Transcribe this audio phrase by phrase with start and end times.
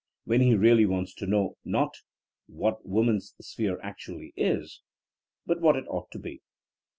[0.23, 1.93] when he really wants to know not
[2.47, 4.81] what woman's sphere actually is,
[5.45, 6.41] but what it ought to be.